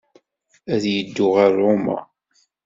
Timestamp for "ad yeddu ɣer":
0.73-1.51